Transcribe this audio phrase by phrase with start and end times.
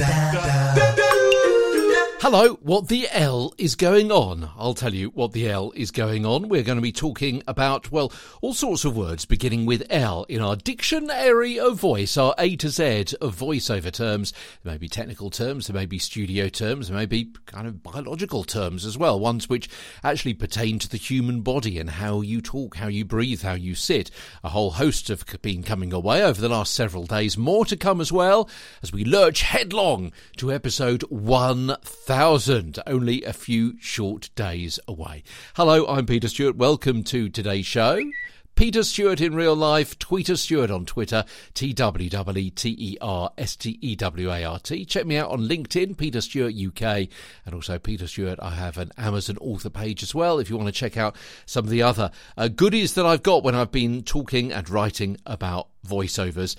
[0.00, 0.59] da, da.
[2.22, 4.50] Hello, what the L is going on?
[4.58, 6.50] I'll tell you what the L is going on.
[6.50, 8.12] We're going to be talking about, well,
[8.42, 12.68] all sorts of words beginning with L in our dictionary of voice, our A to
[12.68, 14.34] Z of voiceover terms.
[14.62, 17.82] There may be technical terms, there may be studio terms, there may be kind of
[17.82, 19.70] biological terms as well, ones which
[20.04, 23.74] actually pertain to the human body and how you talk, how you breathe, how you
[23.74, 24.10] sit.
[24.44, 27.38] A whole host have been coming away over the last several days.
[27.38, 28.46] More to come as well
[28.82, 35.22] as we lurch headlong to episode 1000 thousand, only a few short days away.
[35.54, 36.56] Hello, I'm Peter Stewart.
[36.56, 38.00] Welcome to today's show.
[38.56, 43.30] Peter Stewart in real life, Tweeter Stewart on Twitter, T W W T E R
[43.38, 44.84] S T E W A R T.
[44.84, 47.06] Check me out on LinkedIn, Peter Stewart UK,
[47.46, 48.40] and also Peter Stewart.
[48.42, 51.14] I have an Amazon author page as well if you want to check out
[51.46, 55.16] some of the other uh, goodies that I've got when I've been talking and writing
[55.26, 56.56] about voiceovers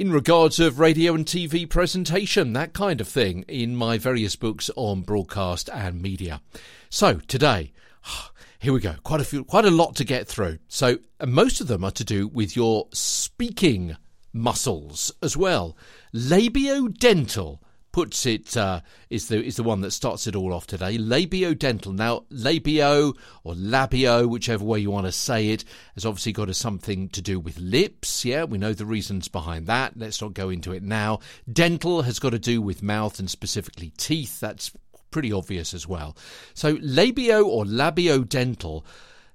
[0.00, 4.70] in regards of radio and TV presentation, that kind of thing, in my various books
[4.74, 6.40] on broadcast and media.
[6.88, 7.74] So today,
[8.58, 8.94] here we go.
[9.02, 10.56] Quite a few, quite a lot to get through.
[10.68, 13.94] So uh, most of them are to do with your speaking
[14.32, 15.76] muscles as well.
[16.14, 17.58] Labiodental
[17.92, 20.96] puts it uh, is the is the one that starts it all off today.
[20.98, 21.94] Labiodental.
[21.94, 26.54] Now, labio or labio, whichever way you want to say it, has obviously got a,
[26.54, 28.24] something to do with lips.
[28.24, 29.96] Yeah, we know the reasons behind that.
[29.96, 31.20] Let's not go into it now.
[31.50, 34.40] Dental has got to do with mouth and specifically teeth.
[34.40, 34.72] That's
[35.10, 36.16] pretty obvious as well.
[36.54, 38.84] So, labio or labiodental.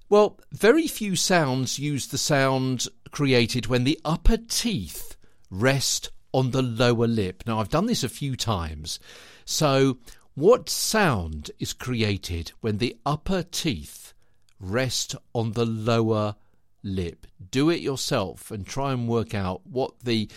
[0.07, 5.17] Well, very few sounds use the sound created when the upper teeth
[5.49, 7.43] rest on the lower lip.
[7.47, 8.99] Now, I've done this a few times.
[9.45, 9.99] So,
[10.33, 14.13] what sound is created when the upper teeth
[14.59, 16.35] rest on the lower
[16.83, 17.25] lip?
[17.51, 20.29] Do it yourself and try and work out what the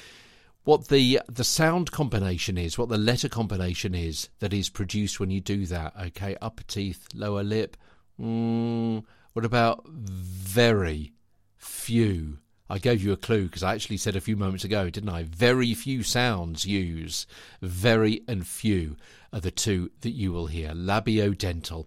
[0.63, 5.33] what the the sound combination is, what the letter combination is that is produced when
[5.33, 5.95] you do that.
[6.01, 7.77] Okay, upper teeth, lower lip.
[8.21, 9.03] Mm,
[9.33, 11.13] what about very
[11.57, 12.39] few?
[12.71, 15.23] I gave you a clue because I actually said a few moments ago, didn't I?
[15.23, 17.27] Very few sounds use.
[17.63, 18.97] Very and few
[19.33, 20.71] are the two that you will hear.
[20.71, 21.87] Labiodental.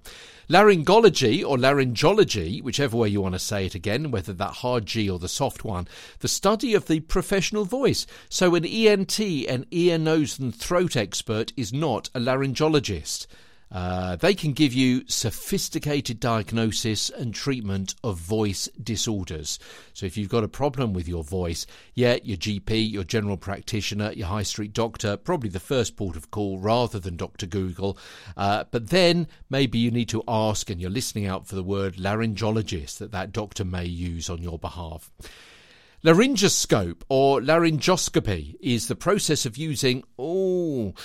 [0.49, 5.09] Laryngology or laryngology, whichever way you want to say it again, whether that hard G
[5.09, 5.87] or the soft one,
[6.19, 8.07] the study of the professional voice.
[8.27, 13.27] So an ENT, an ear, nose and throat expert, is not a laryngologist.
[13.71, 19.59] Uh, they can give you sophisticated diagnosis and treatment of voice disorders.
[19.93, 24.11] So, if you've got a problem with your voice, yeah, your GP, your general practitioner,
[24.11, 27.45] your high street doctor, probably the first port of call rather than Dr.
[27.45, 27.97] Google.
[28.35, 31.95] Uh, but then maybe you need to ask, and you're listening out for the word
[31.95, 35.09] laryngologist that that doctor may use on your behalf.
[36.03, 40.03] Laryngoscope or laryngoscopy is the process of using.
[40.17, 40.95] Oh,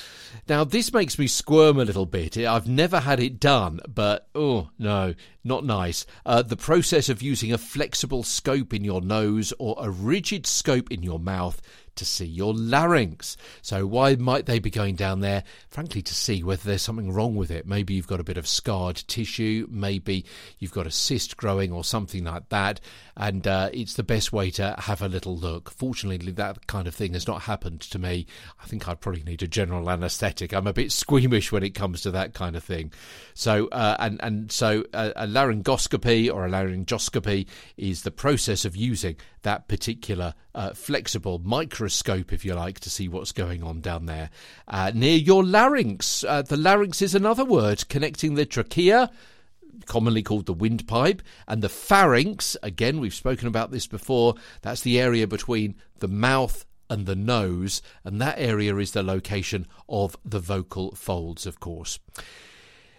[0.48, 2.38] now this makes me squirm a little bit.
[2.38, 5.14] I've never had it done, but oh no,
[5.44, 6.06] not nice.
[6.24, 10.90] Uh, the process of using a flexible scope in your nose or a rigid scope
[10.90, 11.60] in your mouth
[11.96, 13.36] to see your larynx.
[13.62, 15.44] So, why might they be going down there?
[15.70, 17.66] Frankly, to see whether there's something wrong with it.
[17.66, 20.24] Maybe you've got a bit of scarred tissue, maybe
[20.58, 22.80] you've got a cyst growing or something like that,
[23.16, 25.70] and uh, it's the best way to have a little look.
[25.70, 28.26] Fortunately, that kind of thing has not happened to me.
[28.62, 30.52] I think I'd probably need a general anaesthetic.
[30.52, 32.92] I'm a bit squeamish when it comes to that kind of thing.
[33.34, 37.46] So, uh, and and so a, a laryngoscopy or a laryngoscopy
[37.76, 41.38] is the process of using that particular uh, flexible
[41.86, 44.28] microscope, if you like, to see what's going on down there
[44.66, 46.24] uh, near your larynx.
[46.24, 49.08] Uh, the larynx is another word connecting the trachea
[49.84, 54.98] commonly called the windpipe, and the pharynx, again, we've spoken about this before, that's the
[54.98, 60.40] area between the mouth and the nose, and that area is the location of the
[60.40, 62.00] vocal folds, of course.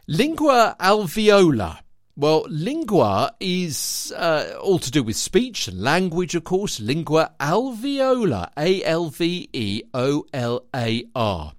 [0.08, 1.80] Lingua alveolar
[2.18, 6.80] well, lingua is uh, all to do with speech and language, of course.
[6.80, 11.54] Lingua alveolar, A L V E O L A R.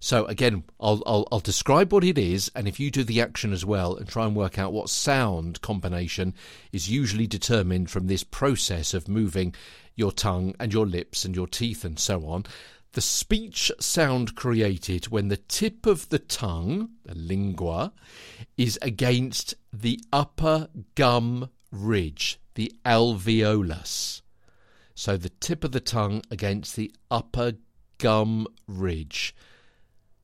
[0.00, 3.52] So again, I'll, I'll, I'll describe what it is, and if you do the action
[3.52, 6.32] as well, and try and work out what sound combination
[6.72, 9.54] is usually determined from this process of moving
[9.94, 12.46] your tongue and your lips and your teeth and so on,
[12.92, 17.92] the speech sound created when the tip of the tongue, the lingua,
[18.56, 24.22] is against the upper gum ridge, the alveolus.
[24.94, 27.54] So the tip of the tongue against the upper
[27.98, 29.34] gum ridge.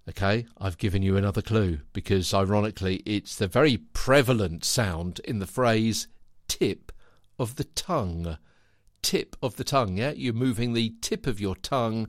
[0.08, 5.46] Okay, I've given you another clue because ironically it's the very prevalent sound in the
[5.46, 6.08] phrase
[6.48, 6.92] tip
[7.38, 8.38] of the tongue.
[9.02, 10.10] Tip of the tongue, yeah?
[10.10, 12.08] You're moving the tip of your tongue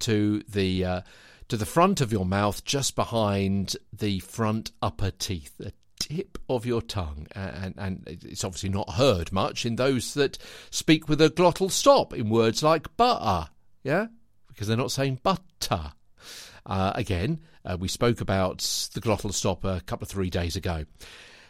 [0.00, 1.00] to the uh,
[1.48, 6.66] to the front of your mouth, just behind the front upper teeth, the tip of
[6.66, 7.26] your tongue.
[7.34, 10.38] And, and it's obviously not heard much in those that
[10.70, 13.50] speak with a glottal stop in words like butter,
[13.82, 14.06] yeah?
[14.48, 15.92] Because they're not saying butter.
[16.64, 18.58] Uh, again, uh, we spoke about
[18.94, 20.84] the glottal stop a couple of three days ago.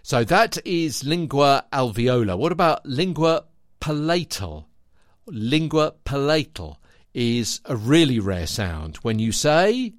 [0.03, 2.39] So that is lingua alveolar.
[2.39, 3.45] What about lingua
[3.81, 4.69] palatal?
[5.27, 6.79] Lingua palatal
[7.17, 9.95] is a really rare sound when you say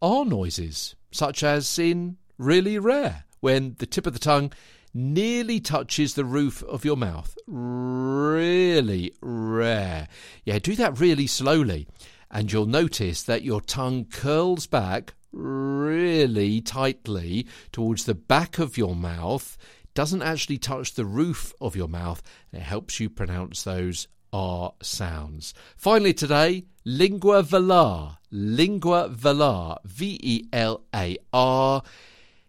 [0.00, 4.52] R noises, such as in really rare, when the tip of the tongue
[4.94, 7.36] nearly touches the roof of your mouth.
[7.48, 10.06] Really rare.
[10.44, 11.88] Yeah, do that really slowly,
[12.30, 18.94] and you'll notice that your tongue curls back really tightly towards the back of your
[18.94, 19.58] mouth,
[19.94, 24.74] doesn't actually touch the roof of your mouth, and it helps you pronounce those R
[24.82, 25.54] sounds.
[25.76, 28.18] Finally, today, lingua velar.
[28.30, 29.78] Lingua velar.
[29.84, 31.82] V E L A R.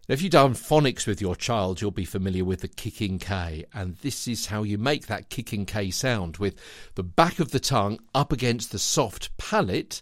[0.07, 3.95] If you've done phonics with your child, you'll be familiar with the kicking K, and
[3.97, 6.55] this is how you make that kicking K sound with
[6.95, 10.01] the back of the tongue up against the soft palate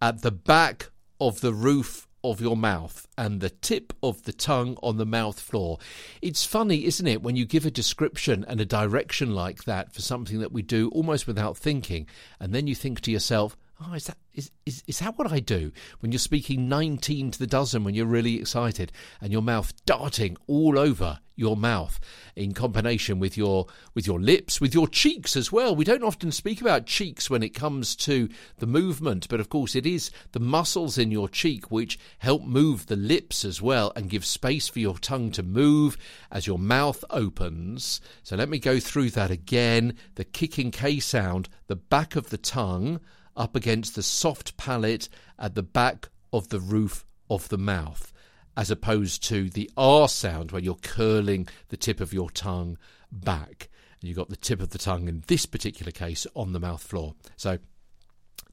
[0.00, 0.90] at the back
[1.20, 5.38] of the roof of your mouth and the tip of the tongue on the mouth
[5.40, 5.78] floor.
[6.20, 10.02] It's funny, isn't it, when you give a description and a direction like that for
[10.02, 12.06] something that we do almost without thinking,
[12.38, 15.40] and then you think to yourself, oh, is that is, is is that what I
[15.40, 19.72] do when you're speaking 19 to the dozen when you're really excited and your mouth
[19.86, 21.98] darting all over your mouth
[22.36, 25.74] in combination with your with your lips with your cheeks as well.
[25.74, 28.28] We don't often speak about cheeks when it comes to
[28.58, 32.86] the movement but of course it is the muscles in your cheek which help move
[32.86, 35.96] the lips as well and give space for your tongue to move
[36.30, 38.00] as your mouth opens.
[38.22, 39.96] So let me go through that again.
[40.14, 43.00] The kicking k sound the back of the tongue
[43.36, 45.08] up against the soft palate
[45.38, 48.12] at the back of the roof of the mouth,
[48.56, 52.78] as opposed to the R sound where you're curling the tip of your tongue
[53.10, 53.68] back.
[54.02, 57.14] You've got the tip of the tongue in this particular case on the mouth floor.
[57.36, 57.58] So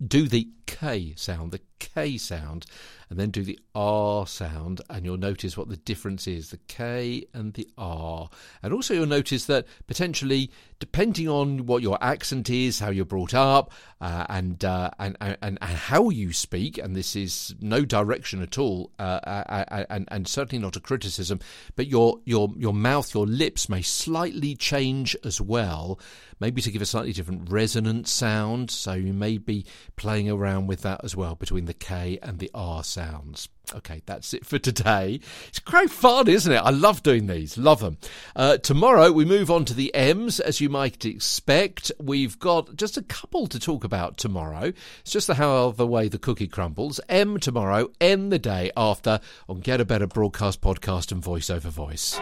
[0.05, 2.65] do the K sound, the K sound,
[3.09, 7.25] and then do the R sound, and you'll notice what the difference is the K
[7.33, 8.29] and the R.
[8.61, 13.33] And also, you'll notice that potentially, depending on what your accent is, how you're brought
[13.33, 13.71] up,
[14.01, 18.57] uh, and, uh, and, and, and how you speak, and this is no direction at
[18.57, 21.39] all, uh, uh, uh, and, and certainly not a criticism,
[21.75, 25.99] but your, your, your mouth, your lips may slightly change as well,
[26.39, 28.69] maybe to give a slightly different resonant sound.
[28.69, 29.65] So you may be
[29.95, 33.49] playing around with that as well between the K and the R sounds.
[33.75, 35.19] Okay, that's it for today.
[35.49, 36.57] It's great fun, isn't it?
[36.57, 37.97] I love doing these, love them.
[38.35, 41.91] Uh, tomorrow we move on to the M's, as you might expect.
[41.99, 44.71] We've got just a couple to talk about tomorrow.
[45.01, 47.01] It's just the how the way the cookie crumbles.
[47.09, 49.19] M tomorrow, N the day after
[49.49, 52.15] on Get a Better Broadcast Podcast and Voice Over Voice.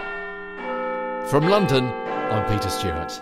[1.29, 3.21] From London, I'm Peter Stewart.